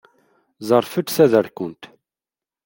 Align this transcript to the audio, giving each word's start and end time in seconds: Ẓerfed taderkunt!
Ẓerfed 0.67 1.07
taderkunt! 1.15 1.83